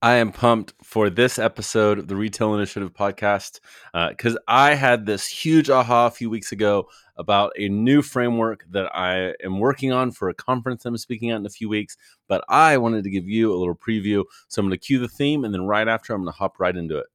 [0.00, 3.58] I am pumped for this episode of the Retail Initiative podcast
[4.10, 8.64] because uh, I had this huge aha a few weeks ago about a new framework
[8.70, 11.96] that I am working on for a conference I'm speaking at in a few weeks.
[12.28, 14.22] But I wanted to give you a little preview.
[14.46, 16.60] So I'm going to cue the theme, and then right after, I'm going to hop
[16.60, 17.06] right into it.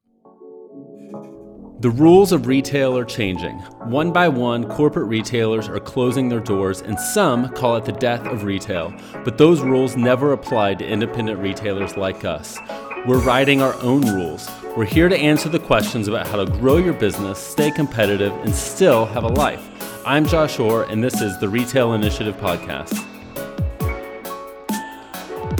[1.83, 3.57] The rules of retail are changing.
[3.89, 8.25] One by one, corporate retailers are closing their doors, and some call it the death
[8.25, 8.93] of retail.
[9.25, 12.57] But those rules never apply to independent retailers like us.
[13.05, 14.49] We're writing our own rules.
[14.77, 18.55] We're here to answer the questions about how to grow your business, stay competitive, and
[18.55, 19.69] still have a life.
[20.05, 23.12] I'm Josh Orr, and this is the Retail Initiative Podcast.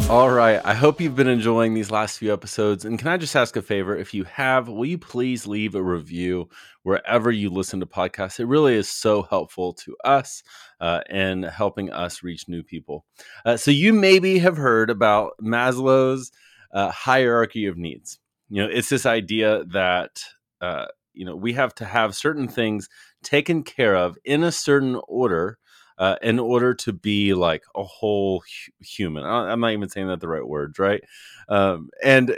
[0.09, 0.61] All right.
[0.63, 2.85] I hope you've been enjoying these last few episodes.
[2.85, 3.97] And can I just ask a favor?
[3.97, 6.49] If you have, will you please leave a review
[6.83, 8.39] wherever you listen to podcasts?
[8.39, 10.43] It really is so helpful to us
[10.79, 13.05] uh, and helping us reach new people.
[13.43, 16.31] Uh, so, you maybe have heard about Maslow's
[16.73, 18.19] uh, hierarchy of needs.
[18.49, 20.21] You know, it's this idea that,
[20.61, 22.87] uh, you know, we have to have certain things
[23.23, 25.57] taken care of in a certain order
[25.97, 29.23] uh, in order to be like a whole hu- human.
[29.23, 31.03] I'm not even saying that the right words, right?
[31.49, 32.35] Um, and uh,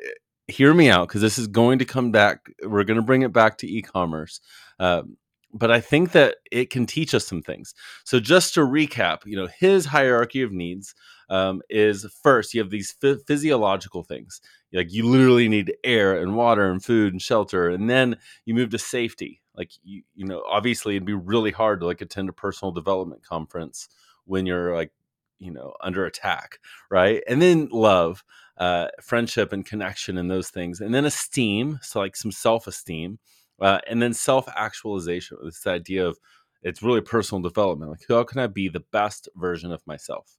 [0.47, 2.51] hear me out because this is going to come back.
[2.63, 4.39] We're going to bring it back to e-commerce.
[4.79, 5.17] Um,
[5.53, 7.73] but I think that it can teach us some things.
[8.03, 10.93] So just to recap, you know, his hierarchy of needs
[11.29, 12.93] um, is first you have these
[13.25, 14.41] physiological things
[14.73, 18.69] like you literally need air and water and food and shelter, and then you move
[18.71, 22.33] to safety like you you know obviously it'd be really hard to like attend a
[22.33, 23.87] personal development conference
[24.25, 24.91] when you're like
[25.39, 27.23] you know under attack right?
[27.27, 28.23] And then love
[28.57, 33.19] uh friendship and connection and those things and then esteem so like some self-esteem
[33.61, 36.17] uh, and then self-actualization this idea of
[36.61, 40.37] it's really personal development like how can i be the best version of myself?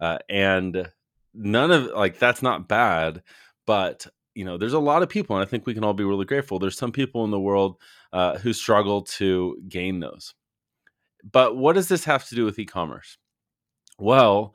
[0.00, 0.90] Uh, and
[1.34, 3.22] none of like that's not bad
[3.66, 6.04] but you know, there's a lot of people, and I think we can all be
[6.04, 6.58] really grateful.
[6.58, 7.76] There's some people in the world
[8.12, 10.34] uh, who struggle to gain those.
[11.30, 13.18] But what does this have to do with e commerce?
[13.98, 14.54] Well,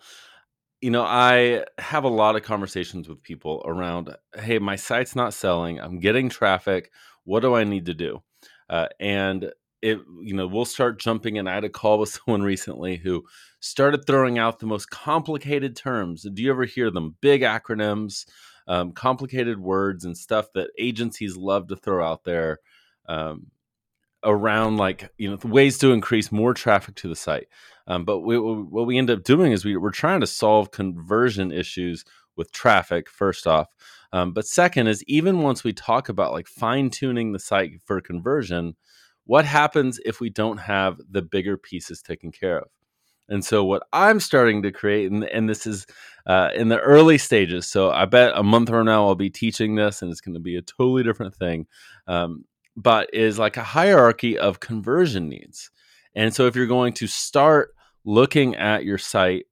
[0.82, 5.34] you know, I have a lot of conversations with people around, hey, my site's not
[5.34, 5.80] selling.
[5.80, 6.92] I'm getting traffic.
[7.24, 8.22] What do I need to do?
[8.70, 9.52] Uh, and
[9.82, 11.48] it, you know, we'll start jumping in.
[11.48, 13.24] I had a call with someone recently who
[13.60, 16.26] started throwing out the most complicated terms.
[16.32, 17.16] Do you ever hear them?
[17.22, 18.26] Big acronyms
[18.68, 22.60] um, complicated words and stuff that agencies love to throw out there
[23.08, 23.48] um,
[24.24, 27.48] around like you know ways to increase more traffic to the site.
[27.88, 31.52] Um, but we, what we end up doing is we, we're trying to solve conversion
[31.52, 32.04] issues
[32.36, 33.68] with traffic first off.
[34.12, 38.02] Um, but second is even once we talk about like fine tuning the site for
[38.02, 38.76] conversion,
[39.26, 42.70] what happens if we don't have the bigger pieces taken care of?
[43.30, 45.86] And so, what I'm starting to create, and, and this is
[46.28, 47.68] uh, in the early stages.
[47.68, 50.40] So, I bet a month from now I'll be teaching this, and it's going to
[50.40, 51.68] be a totally different thing.
[52.08, 52.46] Um,
[52.78, 55.72] but is like a hierarchy of conversion needs.
[56.14, 59.46] And so, if you're going to start looking at your site,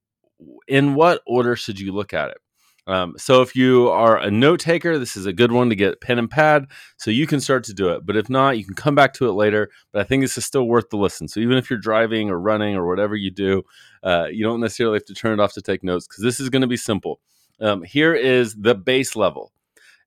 [0.68, 2.38] in what order should you look at it?
[2.86, 6.00] Um, so if you are a note taker, this is a good one to get
[6.00, 6.66] pen and pad
[6.98, 8.04] so you can start to do it.
[8.04, 9.70] But if not, you can come back to it later.
[9.92, 11.28] But I think this is still worth the listen.
[11.28, 13.62] So even if you're driving or running or whatever you do,
[14.02, 16.50] uh, you don't necessarily have to turn it off to take notes because this is
[16.50, 17.20] going to be simple.
[17.60, 19.52] Um, here is the base level.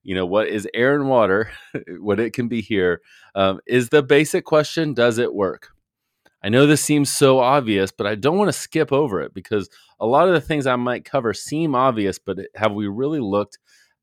[0.04, 1.50] You know, what is air and water,
[1.98, 3.02] what it can be here,
[3.34, 5.70] um, is the basic question Does it work?
[6.42, 9.68] I know this seems so obvious, but I don't want to skip over it because
[10.00, 13.58] a lot of the things I might cover seem obvious, but have we really looked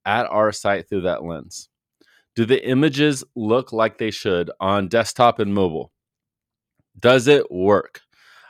[0.05, 1.69] at our site through that lens?
[2.35, 5.91] Do the images look like they should on desktop and mobile?
[6.99, 8.01] Does it work?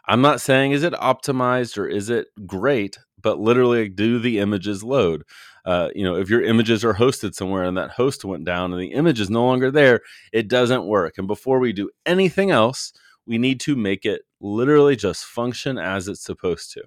[0.08, 4.84] I'm not saying is it optimized or is it great, but literally do the images
[4.84, 5.24] load?
[5.66, 8.82] Uh, you know, if your images are hosted somewhere and that host went down and
[8.82, 10.02] the image is no longer there,
[10.32, 11.16] it doesn't work.
[11.18, 12.94] And before we do anything else,
[13.26, 16.84] we need to make it literally just function as it's supposed to.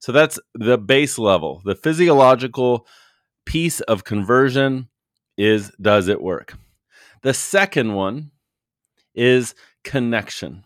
[0.00, 1.62] So that's the base level.
[1.64, 2.86] The physiological
[3.46, 4.88] piece of conversion
[5.36, 6.54] is does it work?
[7.22, 8.30] The second one
[9.14, 9.54] is
[9.84, 10.64] connection.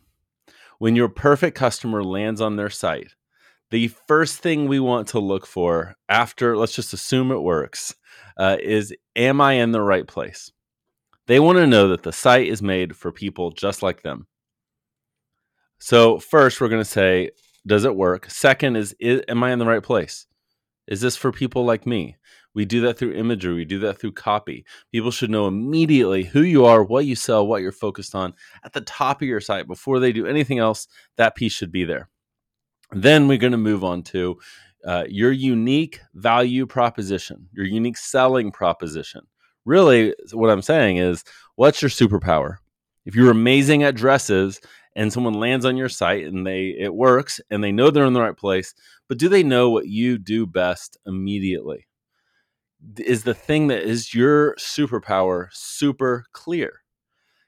[0.78, 3.14] When your perfect customer lands on their site,
[3.70, 7.94] the first thing we want to look for after, let's just assume it works,
[8.36, 10.52] uh, is am I in the right place?
[11.26, 14.26] They want to know that the site is made for people just like them.
[15.78, 17.30] So first, we're going to say,
[17.66, 18.30] does it work?
[18.30, 20.26] Second is, is, am I in the right place?
[20.86, 22.16] Is this for people like me?
[22.54, 23.54] We do that through imagery.
[23.54, 24.64] We do that through copy.
[24.92, 28.34] People should know immediately who you are, what you sell, what you're focused on
[28.64, 30.86] at the top of your site before they do anything else.
[31.16, 32.08] That piece should be there.
[32.92, 34.38] Then we're going to move on to
[34.84, 39.22] uh, your unique value proposition, your unique selling proposition.
[39.64, 41.24] Really, what I'm saying is,
[41.56, 42.56] what's your superpower?
[43.06, 44.60] If you're amazing at dresses
[44.96, 48.12] and someone lands on your site and they it works and they know they're in
[48.12, 48.74] the right place,
[49.08, 51.86] but do they know what you do best immediately?
[52.98, 56.82] Is the thing that is your superpower super clear?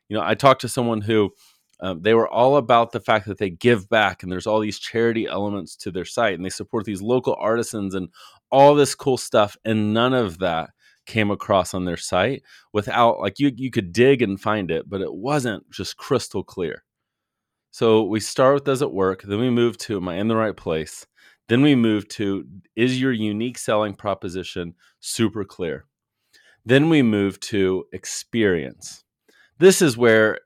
[0.08, 1.32] You know, I talked to someone who
[1.80, 4.78] um, they were all about the fact that they give back and there's all these
[4.78, 8.08] charity elements to their site and they support these local artisans and
[8.50, 10.70] all this cool stuff and none of that
[11.04, 12.42] came across on their site
[12.72, 16.82] without like you you could dig and find it but it wasn't just crystal clear
[17.70, 20.36] so we start with does it work then we move to am i in the
[20.36, 21.06] right place
[21.48, 25.84] then we move to is your unique selling proposition super clear
[26.64, 29.04] then we move to experience
[29.58, 30.38] this is where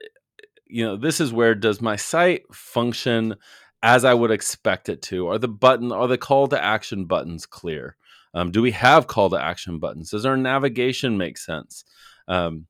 [0.70, 3.34] you know, this is where does my site function
[3.82, 5.28] as I would expect it to?
[5.28, 7.96] Are the button, are the call to action buttons clear?
[8.34, 10.10] Um, do we have call to action buttons?
[10.10, 11.84] Does our navigation make sense?
[12.28, 12.66] Um,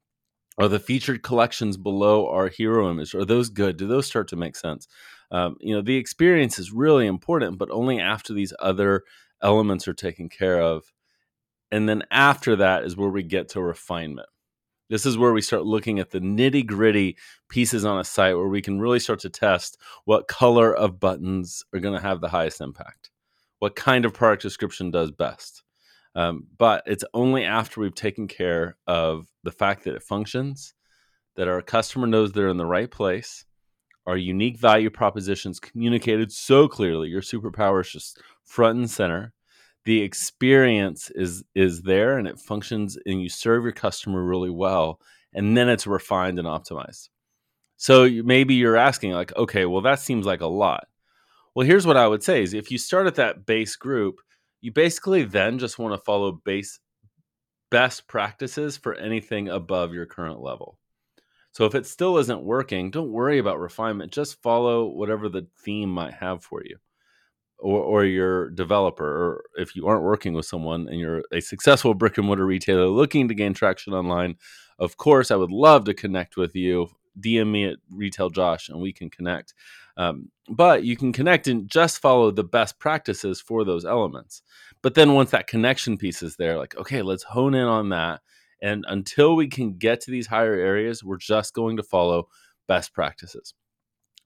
[0.60, 3.78] are the featured collections below our hero image are those good?
[3.78, 4.86] Do those start to make sense?
[5.30, 9.04] Um, you know, the experience is really important, but only after these other
[9.42, 10.92] elements are taken care of.
[11.72, 14.28] And then after that is where we get to refinement.
[14.90, 17.16] This is where we start looking at the nitty gritty
[17.48, 21.64] pieces on a site where we can really start to test what color of buttons
[21.72, 23.10] are going to have the highest impact,
[23.60, 25.62] what kind of product description does best.
[26.14, 30.74] Um, but it's only after we've taken care of the fact that it functions,
[31.36, 33.44] that our customer knows they're in the right place,
[34.06, 39.32] our unique value propositions communicated so clearly, your superpower is just front and center,
[39.84, 45.00] the experience is is there and it functions and you serve your customer really well
[45.32, 47.08] and then it's refined and optimized.
[47.76, 50.86] So maybe you're asking like okay well that seems like a lot.
[51.54, 54.20] Well here's what i would say is if you start at that base group
[54.60, 56.78] you basically then just want to follow base
[57.70, 60.78] best practices for anything above your current level
[61.52, 65.90] so if it still isn't working don't worry about refinement just follow whatever the theme
[65.90, 66.76] might have for you
[67.60, 71.94] or, or your developer, or if you aren't working with someone and you're a successful
[71.94, 74.36] brick and mortar retailer looking to gain traction online,
[74.78, 76.88] of course, I would love to connect with you.
[77.18, 79.52] DM me at Retail Josh and we can connect.
[80.00, 84.40] Um, but you can connect and just follow the best practices for those elements.
[84.82, 88.22] But then once that connection piece is there, like, okay, let's hone in on that.
[88.62, 92.28] And until we can get to these higher areas, we're just going to follow
[92.66, 93.52] best practices.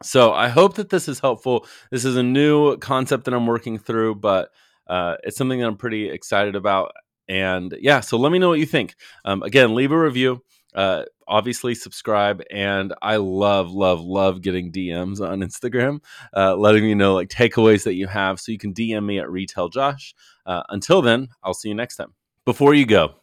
[0.00, 1.66] So I hope that this is helpful.
[1.90, 4.50] This is a new concept that I'm working through, but
[4.86, 6.92] uh, it's something that I'm pretty excited about.
[7.28, 8.94] And yeah, so let me know what you think.
[9.24, 10.40] Um, again, leave a review.
[10.72, 12.42] Uh, obviously, subscribe.
[12.50, 16.00] And I love, love, love getting DMs on Instagram,
[16.36, 18.40] uh, letting me know like takeaways that you have.
[18.40, 20.14] So you can DM me at Retail Josh.
[20.46, 22.14] Uh, until then, I'll see you next time.
[22.44, 23.14] Before you go,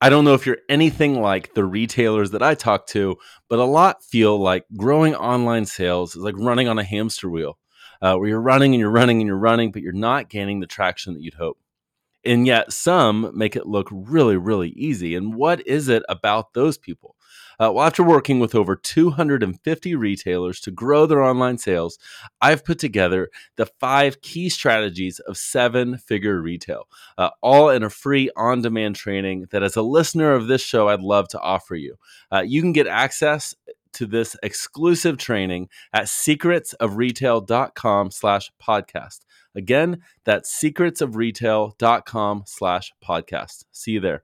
[0.00, 3.16] I don't know if you're anything like the retailers that I talk to,
[3.48, 7.58] but a lot feel like growing online sales is like running on a hamster wheel,
[8.02, 10.66] uh, where you're running and you're running and you're running, but you're not gaining the
[10.66, 11.58] traction that you'd hope
[12.26, 15.14] and yet some make it look really, really easy.
[15.14, 17.14] And what is it about those people?
[17.60, 21.98] Uh, well, after working with over 250 retailers to grow their online sales,
[22.40, 26.88] I've put together the five key strategies of seven figure retail,
[27.18, 30.88] uh, all in a free on demand training that, as a listener of this show,
[30.88, 31.96] I'd love to offer you.
[32.32, 33.54] Uh, you can get access
[33.94, 39.20] to this exclusive training at secretsofretail.com slash podcast.
[39.54, 43.64] Again, that's secretsofretail.com slash podcast.
[43.72, 44.22] See you there.